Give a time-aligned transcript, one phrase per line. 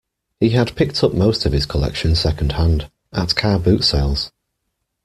[0.39, 4.31] He had picked up most of his collection second-hand, at car boot sales